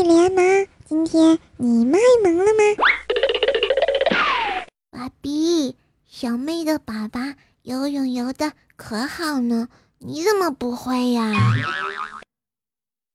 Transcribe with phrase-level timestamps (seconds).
[0.00, 2.84] 戏联盟，今天你卖萌了吗？
[4.90, 5.76] 爸比，
[6.06, 9.68] 小妹的爸爸游泳游的可好呢，
[9.98, 11.30] 你怎么不会呀？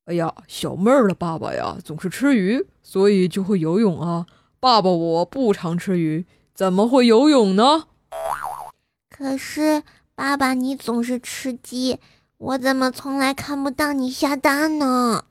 [0.06, 4.28] 哎呀，小妹儿的爸爸呀，总是吃鱼，所以就会游泳啊。
[4.60, 7.86] 爸爸我不常吃鱼，怎么会游泳呢？
[9.10, 9.82] 可是
[10.14, 11.98] 爸爸你总是吃鸡，
[12.38, 15.26] 我怎么从来看不到你下蛋呢？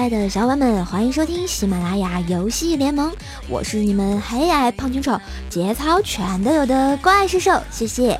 [0.00, 3.12] 爱的小伙伴们，欢迎收听喜马拉雅游戏联盟，
[3.50, 5.20] 我是你们黑矮胖穷丑、
[5.50, 8.18] 节操全都有的怪兽兽，谢谢。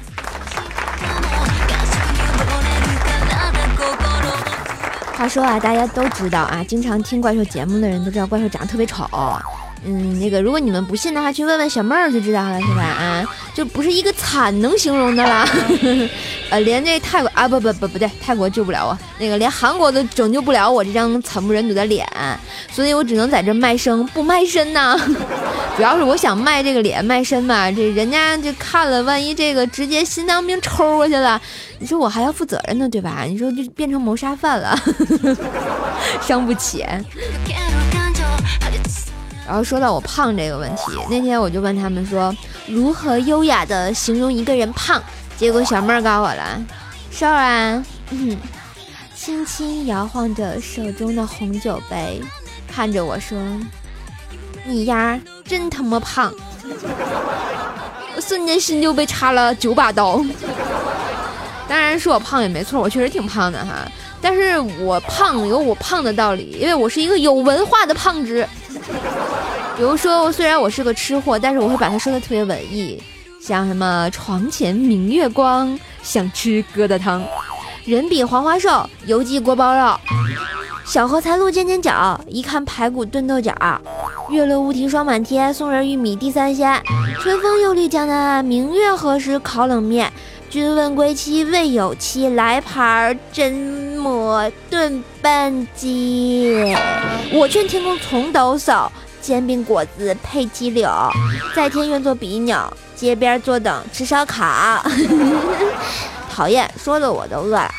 [5.14, 9.08] 话说啊，大家都知道啊，经常听怪兽节目的人都知道怪兽长得特别丑。
[9.84, 12.82] 嗯，那个，如果你们不信的话，去问问小妹儿就知道了，是吧？
[12.82, 15.48] 啊，就不是一个惨能形容的了。
[16.50, 22.06] 呃，连这泰国啊，不不不不对，泰国救不了我，那个连韩国都拯救不了我这张惨不忍睹的脸，
[22.70, 24.98] 所以我只能在这卖声不卖身呐。
[25.76, 31.40] 主要是我想卖这个脸卖身嘛，这人家就看了，万一这个直接心脏病抽过去了，
[31.78, 33.24] 你说我还要负责任呢，对吧？
[33.26, 34.78] 你说就变成谋杀犯了，
[36.20, 36.84] 伤不起。
[39.50, 42.32] 然后说到我胖这个问题，那天我就问他们说，
[42.68, 45.02] 如何优雅的形容一个人胖？
[45.36, 46.64] 结果小妹儿告诉我了，
[47.10, 48.38] 瘦啊，嗯
[49.12, 52.22] 轻轻摇晃着手中的红酒杯，
[52.72, 53.36] 看着我说，
[54.64, 56.32] 你呀真他妈胖！
[58.14, 60.24] 我瞬间心就被插了九把刀。
[61.66, 63.84] 当然说我胖也没错，我确实挺胖的哈，
[64.20, 68.48] 但是我胖有我胖的道理，因为我是一个有文化的胖子。
[69.76, 73.02] 比如说，虽然我是个吃货，但是我会把它说的特别文艺，
[73.40, 77.22] 像什么床前明月光，想吃疙瘩汤，
[77.84, 79.98] 人比黄花瘦，油鸡锅包肉，
[80.84, 83.54] 小荷才露尖尖角，一看排骨炖豆角，
[84.28, 86.82] 月落乌啼霜满天，送人玉米地三鲜，
[87.20, 90.12] 春风又绿江南岸，明月何时烤冷面？
[90.50, 95.02] 君问归期未有期，来盘榛蘑炖。
[95.22, 96.74] 笨鸡。
[97.32, 98.88] 我劝天公重抖擞，
[99.20, 100.90] 煎饼果子配鸡柳，
[101.54, 104.84] 在天愿做比翼鸟，街边坐等吃烧烤。
[106.32, 107.70] 讨厌，说的我都饿了。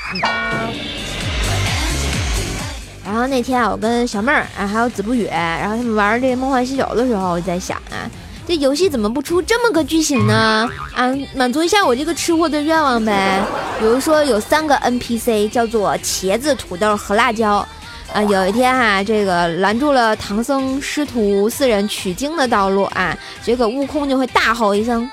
[3.03, 8.07] 然后那天啊，我跟小妹儿啊，还有子不语，然后他们玩这个梦幻西游的时候，我就在想啊。
[8.51, 10.69] 这游戏怎么不出这么个剧情呢？
[10.93, 13.41] 啊，满足一下我这个吃货的愿望呗。
[13.79, 17.65] 比如说有三个 NPC 叫做茄子、土豆和辣椒，
[18.11, 25.09] 啊，有一天哈，这个拦住了唐僧师徒四人取经的道路啊，这个悟空就会大吼一声：“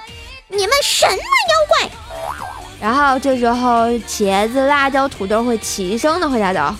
[0.50, 1.90] 你们什么妖怪？”
[2.82, 6.74] 然后这时候茄子、辣椒、土豆会齐声的回答道：“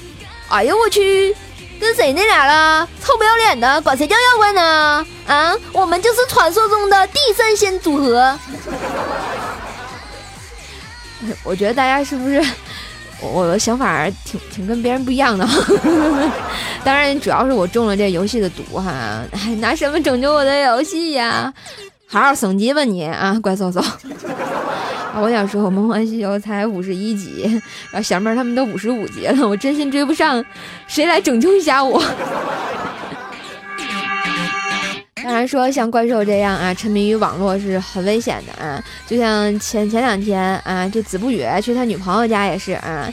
[0.51, 1.33] 哎呦我去！”
[1.81, 2.89] 跟谁那俩了？
[3.05, 5.07] 臭不要脸的，管谁叫妖怪呢？
[5.27, 8.39] 啊，我们就是传说中的地三鲜组合。
[11.43, 12.43] 我觉得大家是不是
[13.21, 15.47] 我的想法挺挺跟别人不一样的？
[16.85, 19.23] 当然，主要是我中了这游戏的毒哈！
[19.33, 21.53] 哎，拿什么拯救我的游戏呀？
[22.07, 23.83] 好好升级吧你啊，怪兽兽。
[25.21, 27.43] 我想说，我梦幻西游才五十一级，
[27.91, 30.45] 然后小妹儿他们都五十五级了，我真心追不上，
[30.87, 32.03] 谁来拯救一下我？
[35.23, 38.83] 当然说，像怪兽这样啊，沉迷于网络是很危险的啊。
[39.07, 43.13] 就像前前两天啊，这子不语去他女朋友家也是啊，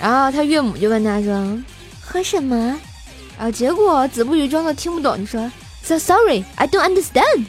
[0.00, 1.58] 然后他岳母就问他说
[2.04, 2.56] ：“喝什么？”
[3.38, 5.50] 然后结果子不语装作听不懂，你说
[5.82, 7.46] ：“So sorry, I don't understand。”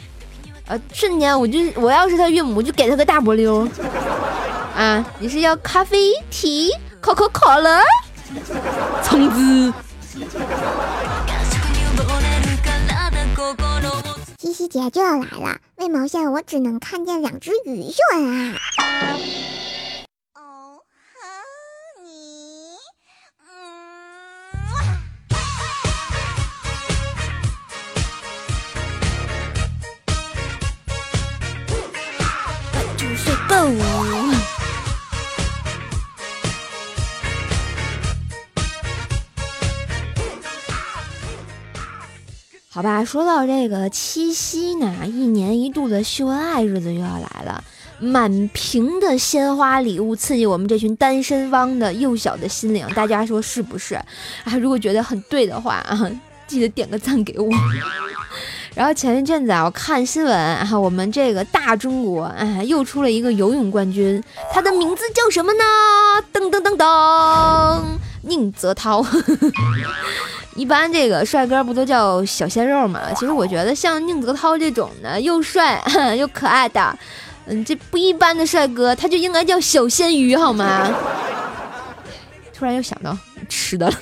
[0.66, 0.76] 啊！
[0.92, 3.68] 瞬间我就我要是他岳母，就给他个大波溜。
[4.76, 6.70] 啊，你是要咖啡提，
[7.00, 7.80] 可可可乐，
[9.02, 9.72] 橙子。
[14.36, 17.84] 七夕节就要来了，为毛线我只能看见两只鱼？
[17.84, 18.54] 哟啊。
[20.34, 20.78] 哦。
[22.04, 22.76] 你。
[33.50, 33.95] 嗯。
[42.76, 47.64] 好吧，说到这个七夕呢，一年一度的秀恩爱日子又要来了，
[47.98, 53.94] 满屏的鲜花礼物刺激我们这群单身汪的幼小的心灵，大家说是不是？
[53.94, 55.98] 啊，如果觉得很对的话啊，
[56.46, 57.48] 记得点个赞给我。
[58.76, 65.64] 然后前一阵子啊，我看新闻啊，我们这个大中国啊，又出了一个游泳冠军，他的名字叫什么呢？
[66.30, 67.82] 噔噔噔噔，
[68.20, 69.02] 宁泽涛。
[70.56, 73.12] 一般这个帅哥不都叫小鲜肉嘛？
[73.14, 75.80] 其实我觉得像宁泽涛这种的又帅
[76.18, 76.98] 又可爱的，
[77.46, 80.88] 嗯，这不一般的帅哥，他就应该叫小鲜鱼好吗？
[82.56, 83.16] 突然又想到
[83.48, 83.94] 吃的了。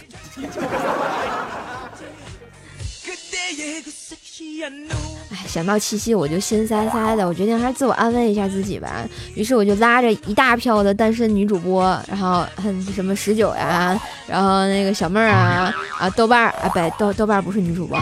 [5.34, 9.04] 哎，想到七夕我就心塞塞的，我决定还是自我安慰一下自己吧。
[9.34, 17.98] 于是我就拉着一大票的单身女主播，然后哼什么十九呀，然后那个小妹儿啊啊，豆瓣儿啊，不豆豆瓣儿不是女主播，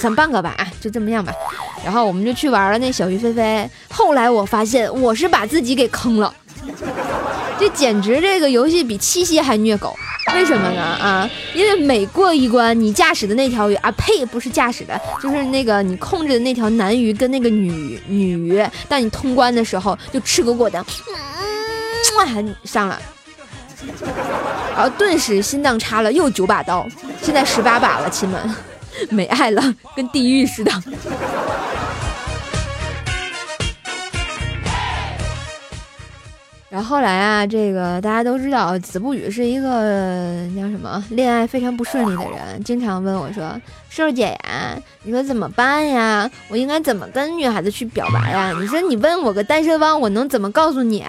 [0.00, 1.32] 算半个吧啊，就这么样吧。
[1.84, 3.70] 然后我们就去玩了那小鱼飞飞。
[3.88, 6.34] 后来我发现我是把自己给坑了，
[7.60, 9.94] 这简直这个游戏比七夕还虐狗。
[10.34, 10.80] 为什么呢？
[10.80, 20.78] 啊，因为每过一关，你驾驶的那条鱼啊，呸，不是驾驶的，就是那个你控制的那条男鱼跟那个女女鱼，当你通关的时候，就赤果果的，
[22.38, 23.00] 嗯，上了，
[24.74, 26.86] 然后顿时心脏插了又九把刀，
[27.20, 28.54] 现在十八把了，亲们，
[29.10, 30.72] 没爱了，跟地狱似的。
[36.72, 43.60] 然后后来啊，这个大家都知道，子不语是一个叫什么，恋爱非常不顺利的人，经常问我说
[43.90, 46.30] ：“瘦姐呀，你说怎么办呀？
[46.48, 48.54] 我应该怎么跟女孩子去表白呀？
[48.58, 51.04] 你说你问我个单身汪，我能怎么告诉你？”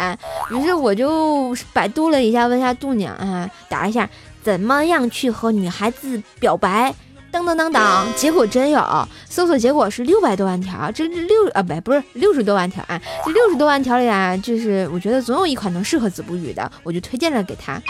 [0.51, 4.09] 于是我就百度了一下，问一下度娘啊，打一下
[4.43, 6.93] 怎么样去和女孩子表白。
[7.33, 17.81] 当当当当，结果真有，搜索结果是六百多万条，这六啊不不是六十多万条啊，这六十多万条里啊，就是我觉得总有一款能适合子不语的，我就推荐了给他。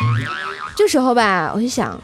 [0.77, 2.01] 这时候吧，我就想，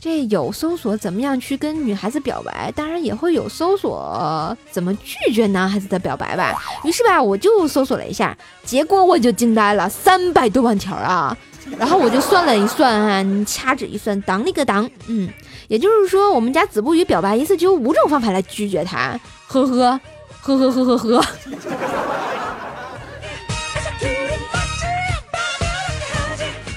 [0.00, 6.54] 这有搜索怎么样去跟女孩子表白，当然也会有搜索怎么拒绝男孩子的表白吧。
[6.84, 8.34] 于是吧，我就搜索了一下，
[8.64, 11.36] 结果我就惊呆了，三百多万条啊！
[11.78, 15.28] 然后我就算了一算啊，掐指一算，当了个当，嗯。
[15.70, 20.00] 也就是说，我们家子不语表白一次就有五种方法来拒绝他，呵呵，
[20.40, 21.22] 呵呵呵呵呵。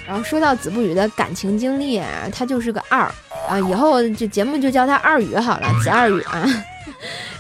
[0.06, 3.12] 然后说到子不语的感情经历啊，他就是个二
[3.50, 6.48] 啊，以后这节目就叫他二语好了，子二语啊。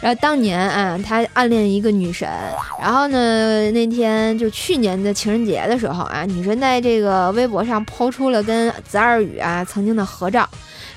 [0.03, 2.29] 然后当年啊，他暗恋一个女神，
[2.77, 10.47] 然后呢，那天就去年的情人节的时候啊，女神在这个微博上抛出了跟子二宇啊曾经的合照。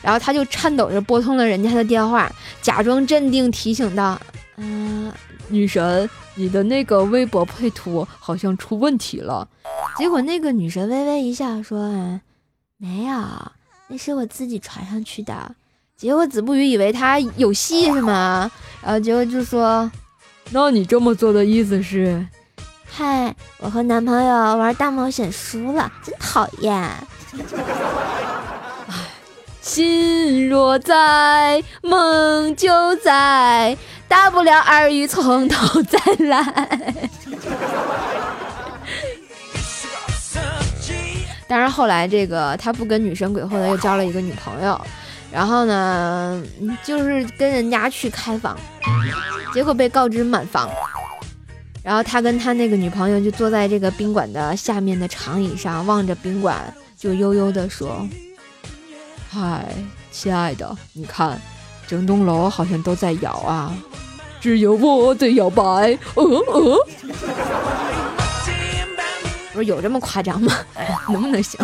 [0.03, 2.29] 然后他就颤抖着拨通了人家的电话，
[2.61, 4.21] 假装镇定提醒道
[4.59, 5.13] ：“嗯，
[5.49, 9.49] 女神，你的那个微博配图好像出问题了。”
[9.97, 12.21] 结果那个女神微微一笑说
[12.77, 13.17] ：“没有，
[13.87, 15.55] 那是我自己传上去的。”
[15.97, 18.51] 结果子不语以为他有戏是吗？
[18.83, 19.91] 然后结果就说
[20.53, 22.27] ：“那你这么做的意思是？
[22.85, 26.87] 嗨，我和男朋友玩大冒险输了，真讨厌。”
[29.63, 33.75] 心若在，梦就在，
[34.07, 36.95] 大不了二语从头再来。
[41.49, 44.79] 当然后来这个他不跟女神鬼混了，又交了一个女朋友，
[45.37, 46.43] 然后呢，
[46.83, 48.57] 就是跟人家去开房，
[49.53, 50.71] 结果被告知满房，
[51.83, 56.57] 然后他跟他那个女朋友就坐在这个宾馆的下面的长椅上，望着宾馆，
[56.97, 58.09] 就悠悠的说。
[59.29, 59.67] 嗨，
[60.11, 61.39] 亲爱的，你看，
[61.87, 63.77] 整栋楼好像都在摇啊，
[64.41, 65.63] 只有我在摇摆。
[66.15, 66.87] 呃呃，
[69.53, 70.55] 不是有这么夸张吗？
[71.13, 71.61] 能不能行？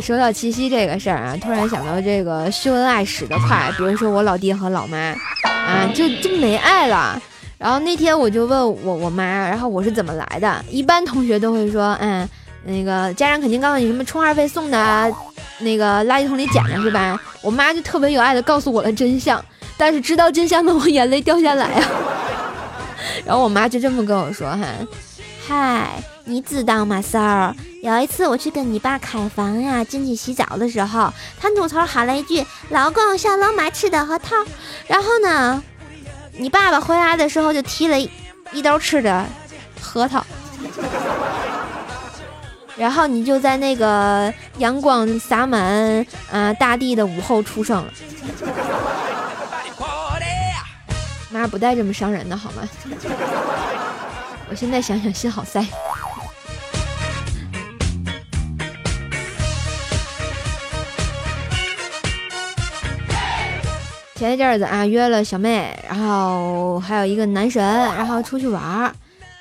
[0.00, 4.96] 说到七夕这个事儿啊，突然想到这个秀恩爱使得快，比如说我老爹和老妈
[5.44, 7.20] 啊，就就没爱了。
[7.58, 10.64] 然后那天我就问我我妈，然后我是怎么来的？
[10.70, 12.28] 一般同学都会说，嗯。
[12.64, 15.12] 那个家长肯定告诉你什么充话费送的，
[15.60, 17.18] 那个垃圾桶里捡的是吧？
[17.40, 19.42] 我妈就特别有爱的告诉我了真相，
[19.78, 21.88] 但是知道真相的我眼泪掉下来啊。
[23.24, 24.66] 然后我妈就这么跟我说哈，
[25.48, 27.56] 嗨，你知道吗，三儿？
[27.82, 34.36] 有一次我去跟你爸开房呀，进去洗澡的时候，他怒头喊了一句：“老公，小老妈吃的核桃。”
[34.86, 35.62] 然后呢，
[36.32, 37.98] 你爸爸回来的时候就提了
[38.52, 39.24] 一兜吃的
[39.80, 40.22] 核 桃。
[42.76, 47.90] 然后你就在那个阳光洒满啊大地的午后出生了。
[51.30, 52.68] 妈不带这么伤人的好吗？
[54.50, 55.64] 我现在想想心好塞。
[64.14, 68.92] 前一阵子啊，约了小妹，然后还有一个男神，然后出去玩儿，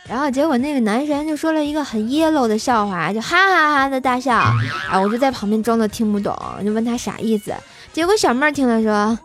[0.08, 7.52] 然后结果那个男神就说了一个很 yellow 的笑话，就哈哈哈的大笑，啊，我就在旁边装作听不懂，就问他啥意思，
[7.92, 9.18] 结果小妹听了说：“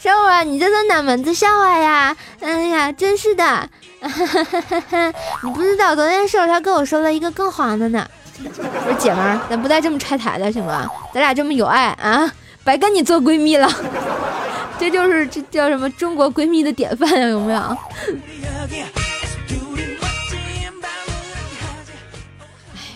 [0.00, 2.16] 瘦啊，你这是哪门子笑话呀？
[2.40, 3.68] 哎呀，真是的，
[5.42, 8.06] 你不知道昨天瘦他跟我说了一个更黄的呢。”
[8.44, 8.50] 我
[8.84, 10.90] 说姐们儿，咱不带这么拆台的行吗？
[11.12, 12.30] 咱俩这么有爱啊，
[12.64, 13.70] 白跟你做闺蜜了。
[14.76, 17.60] 这就是这叫什么中国闺蜜的典范啊，有没有？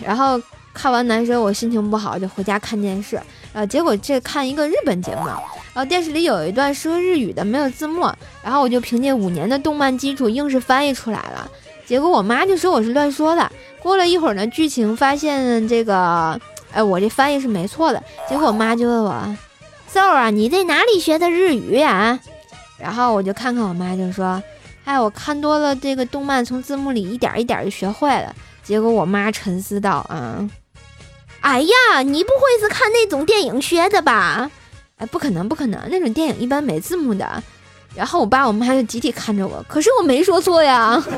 [0.05, 0.41] 然后
[0.73, 3.19] 看完男生，我心情不好，就回家看电视。
[3.53, 5.29] 呃，结果这看一个日本节目，
[5.79, 8.11] 然后电视里有一段说日语的，没有字幕，
[8.43, 11.49] 然后我就凭借五年的动漫基础硬是翻译出来了。
[11.85, 13.49] 结果我妈就说我是乱说的。
[13.81, 16.37] 过了一会儿呢，剧情发现这个，
[16.73, 18.03] 哎，我这翻译是没错的。
[18.27, 19.37] 结果我妈就问我。
[19.89, 22.19] 瘦啊，你在哪里学的日语呀？
[22.77, 24.43] 然后我就看看我妈，就说
[24.83, 30.45] ：“哎，我看多了这个动漫，从字幕里一点一点就学会了。”结果我妈沉思道：“啊，
[31.39, 34.51] 哎呀，你不会是看那种电影学的吧？
[34.99, 37.43] 哎，不可能，不可能，那种电影一般没字幕的。”
[37.95, 41.01] 然后我爸我妈就集体看着我，可是我没说错呀。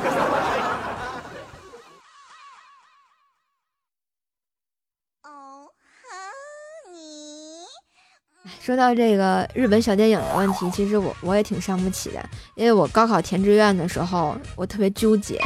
[8.62, 12.24] 说到这个日本小电影的问题，其实我我也挺伤不起的，
[12.56, 15.42] 因为我高考填志愿的时候，我特别纠结。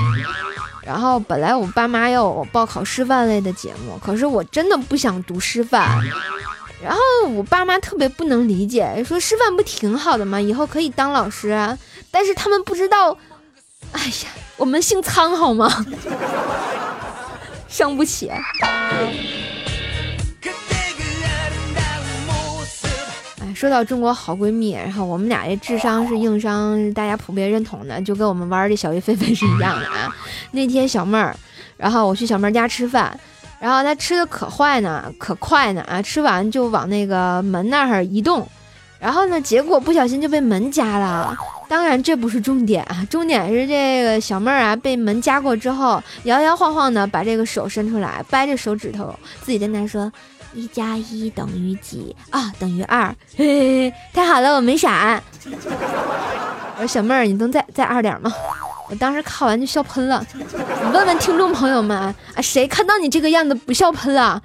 [0.83, 5.99] 然后本来我爸妈要我报考师范类的节目，可是我真的不想读师范。
[6.85, 10.39] 然后我爸妈特别不能理解，说师范不挺好的吗？
[10.39, 11.49] 以后可以当老师。
[11.49, 11.75] 啊。
[12.11, 13.17] 但是他们不知道，
[13.91, 15.85] 哎呀，我们姓苍好吗？
[17.67, 18.31] 伤不起。
[23.55, 30.13] 说到中国好闺蜜，然后我们俩这智商是硬伤，大家普遍认同的，就跟我们玩的小鱼菲菲是一样的啊。
[30.51, 31.35] 那天小妹儿，
[31.77, 33.17] 然后我去小妹儿家吃饭，
[33.59, 38.47] 然后他吃的可坏呢，可快呢啊，吃完就往那个门那儿移动，
[38.99, 41.35] 然后呢，结果不小心就被门夹了。
[41.67, 50.11] 当然这不是重点啊，重点是这个小妹儿啊被门夹过之后，摇摇晃晃的把这个手伸出来，掰着手指头，自己在那说。
[50.57, 52.49] 一加一等于几啊？
[52.57, 53.13] 等于二。
[53.35, 55.21] 嘿嘿嘿，太好了，我没闪。
[56.75, 58.31] 我说小妹儿，你能再再二点吗？
[58.89, 60.25] 我当时看完就笑喷了。
[60.33, 64.41] 你问问听众朋友们啊，谁看到你这个样子不笑喷啊？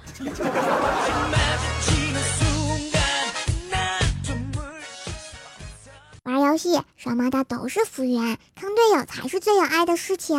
[6.23, 10.37] 玩游戏什么的都是浮云，坑队友才是最有爱的事情。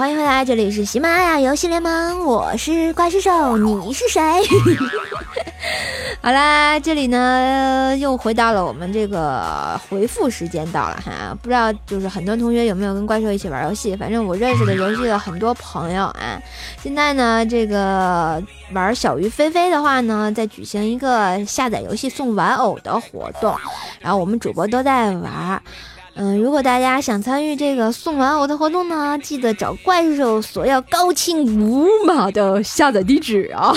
[0.00, 4.22] 欢迎回来，这里是喜马拉雅游戏联盟，我是怪兽兽，你是谁？
[6.22, 13.94] 好啦，这里呢又回到了我们这个回复时间到了哈，不知道就是很多同学有没有跟怪兽一起玩游戏？
[13.94, 16.40] 反正我认识的游戏的很多朋友啊，
[16.82, 18.42] 现在呢这个
[18.72, 23.54] 玩小鱼飞飞的话呢，在举行一个下载游戏送玩偶的活动，
[24.00, 25.62] 然后我们主播都在玩。
[26.22, 33.74] 嗯，如果大家想参与这个送玩偶的活动呢，记得找怪兽索要高清无码的下载地址啊！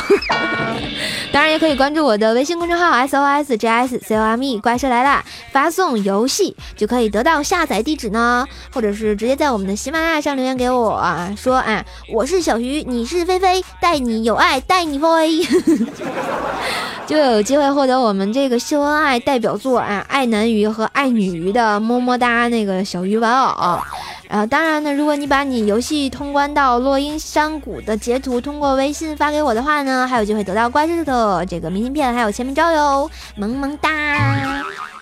[1.31, 5.23] 当然也可以关注我的微信公众号 S O S J S C O M E，怪兽来啦，
[5.53, 15.47] 发送游戏就可以得到下载地址呢，或者是直接在我们的喜马拉雅上留言给我啊，说啊，我是小鱼，你是菲菲，带你有爱，带你飞。
[17.05, 23.79] 就有机会获得我们这个秀恩爱代表作啊，爱男鱼和爱女鱼的么么哒那个小鱼玩偶。
[24.29, 33.91] 然后当然呢，如果你把你游戏通关到落英山谷的截图通过微信发给我的话呢，还有机会得到怪兽的这个明信片，还有签名照哟，萌萌哒。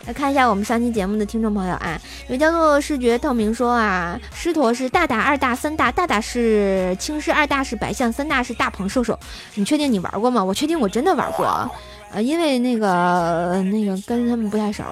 [0.08, 1.98] 来看一下我们上期节目的听众朋友啊，
[2.28, 9.18] 有叫做视觉透明说啊，狮驼是大大二大三大，大大是青狮，二大是白象，三大是大鹏兽兽。
[9.54, 10.44] 你确定你玩过吗？
[10.44, 11.70] 我确定我真的玩过。
[12.12, 14.84] 呃，因为那个那个跟他们不太熟，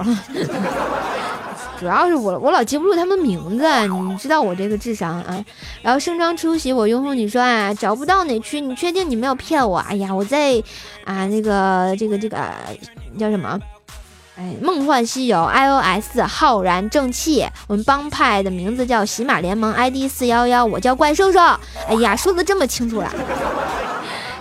[1.80, 5.44] 主要是我我老记不住他们名字，你知道我这个智商啊。
[5.82, 9.78] 然后盛装出席，我拥护你说啊，找不到哪区，你确定你没有骗我？
[9.80, 10.62] 哎呀，我在
[11.06, 12.38] 啊那个这个这个
[13.18, 13.58] 叫什么？
[14.38, 21.40] 哎，梦幻西游 iOS 浩然正气，我们帮派的名字叫喜马联盟 ID 四幺幺，我叫怪兽兽。
[21.88, 23.14] 哎呀，说的这么清楚了。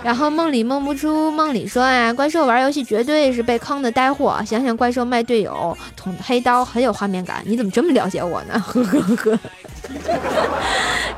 [0.04, 4.40] 然后梦里梦不出，梦里说啊，怪兽玩游戏绝对是被坑的呆货。
[4.46, 8.58] 想想怪兽卖队友捅黑刀很有画面感，你怎么这么了解我呢？
[8.64, 9.38] 呵呵呵。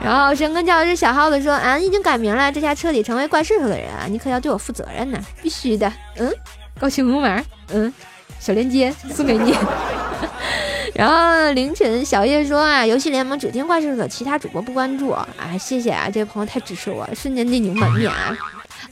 [0.02, 5.92] 然后神坑教师小耗子说啊，已经改名了，这下彻底成为怪兽兽的人啊，你可要对我负责任呢，必须的。
[6.16, 6.32] 嗯，
[6.80, 7.92] 高兴红门，嗯，
[8.38, 9.54] 小链接送给你。
[10.94, 15.10] 然后凌晨小叶说啊，游戏联盟只听怪兽兽，其他主播不关注。
[15.10, 18.36] 啊，谢谢啊，这位朋友太支持我，瞬间内牛满面啊。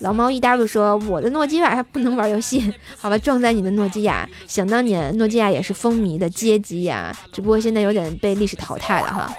[0.00, 4.28] 老猫一 W 说：“我的诺基亚还不能玩游戏， 好吧，撞在你的诺基亚。
[4.46, 9.34] 想当年，诺基亚也是风靡的街机呀，只不过现在有点被历史淘汰了哈。”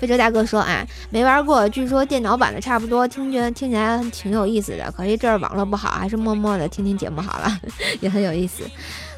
[0.00, 4.90] 非洲大哥说：“啊，没玩过，据说电脑版的差不多，听觉听起来挺有意思的。
[4.90, 7.60] 可惜这儿网络不好，还是默默的听听节目好了，
[8.00, 8.64] 也很有意思。”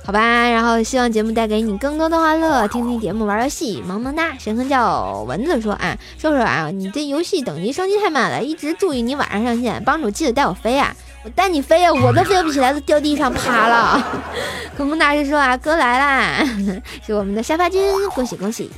[0.06, 4.36] 好吧，然后希望节目带给你更多的欢乐，听听节目，玩游戏，萌萌哒。
[4.38, 10.94] 神坑叫蚊子说啊，说说啊，你这游戏等级升级太慢了，一直注意你晚上上线，帮主记得带我飞啊，
[11.24, 14.06] 我带你飞啊，我都飞不起来，都掉地上趴了。
[14.76, 16.46] 恐怖大师说啊，哥来啦，
[17.06, 17.80] 是我们的沙发君，
[18.10, 18.70] 恭喜恭喜。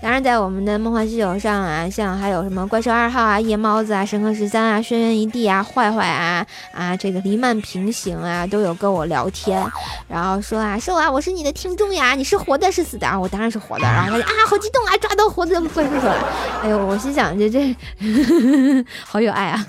[0.00, 9.60] 当然，在我们的梦幻西游上啊，像还有什么怪兽二号啊、夜猫子啊、神坑十三啊、轩辕一地啊、坏坏啊啊，这个黎曼平行啊，都有跟我聊天，
[10.06, 13.18] 然后说啊，说啊，我是你的听众呀，你是活的，是死的啊？
[13.18, 13.82] 我当然是活的。
[13.82, 16.28] 然后他就啊，好激动啊，抓到活的怪兽了。
[16.62, 19.66] 哎呦，我心想这这呵呵 好有爱啊。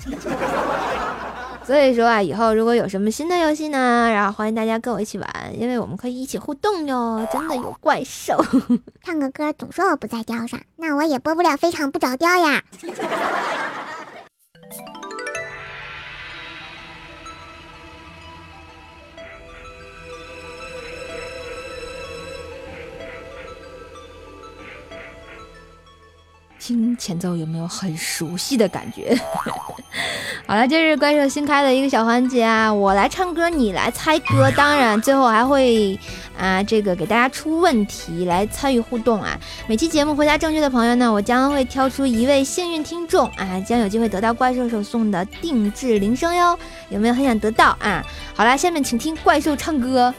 [1.70, 7.24] 所以说啊，以后如果有什么新的游戏呢，然后欢迎大家跟我一起玩，因为我们可以一起互动哟。
[7.32, 8.44] 真的有怪兽，
[9.04, 12.64] 唱个歌总说我不在调上，那我也播不了非常不着调呀。
[26.70, 29.18] 听前奏有没有很熟悉的感觉？
[30.46, 35.98] 好了，这是怪兽新开的一个小环节啊，我来唱歌，你来猜歌，当然最后还会
[36.38, 39.36] 啊，这个给大家出问题来参与互动啊。
[39.66, 46.56] 每期节目回答正确的朋友呢，我将会挑出一位幸运听众啊，将有机会得到怪兽手送的定制铃声哟。
[46.88, 48.00] 有没有很想得到啊？
[48.32, 50.14] 好了，下面请听怪兽唱歌。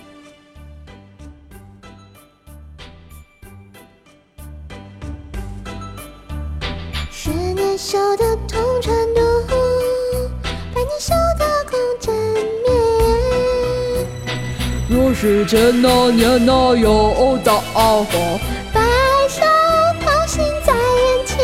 [7.83, 9.19] 手的痛传度，
[10.71, 12.13] 百年修得共枕
[12.63, 12.69] 眠。
[14.87, 18.05] 若是见那年那有大火，
[18.71, 18.79] 白
[19.27, 19.41] 首
[19.99, 21.35] 同心在眼前。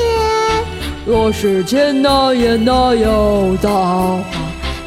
[1.07, 4.23] 若是见那年那有大火，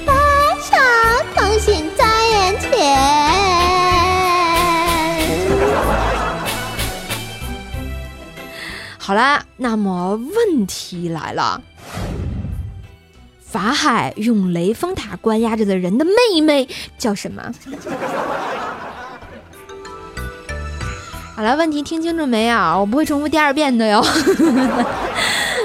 [0.06, 0.14] 白
[0.62, 0.76] 首
[1.34, 2.70] 同心在眼前。
[8.98, 9.42] 好啦。
[9.62, 11.60] 那么问题来了，
[13.44, 17.52] 法海用雷峰塔关押着的人的妹妹叫什么？
[21.36, 22.56] 好了，问题听清楚没有？
[22.80, 24.02] 我不会重复第二遍的哟。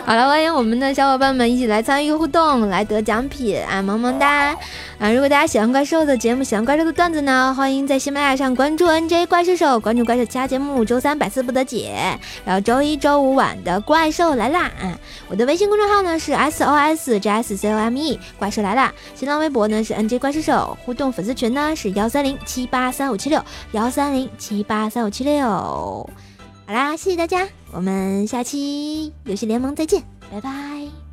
[0.06, 4.56] 好了，欢迎我们的小伙伴们一起来参与互动，来得奖品啊，萌萌哒！
[5.00, 10.86] 啊，如果大家喜欢怪兽的节目，喜欢怪兽的段子呢，欢迎在喜马拉雅上关注 NJ 怪兽手，关注怪兽其他节目。
[10.86, 14.72] 周三百思不得解，然后周一周五晚的怪兽来啦！
[14.80, 14.96] 啊，
[15.28, 18.94] 我的微信公众号呢是 S O S J S C O M E，怪兽来啦！
[19.16, 26.08] 新浪微博呢是 NJ 怪兽手，互动粉丝群呢是幺三零七八三五七六幺三零七八三五七六。
[26.68, 30.02] 好啦，谢谢大家，我们下期游戏联盟再见，
[30.32, 31.05] 拜拜。